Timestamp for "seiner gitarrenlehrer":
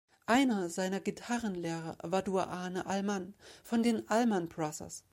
0.71-1.95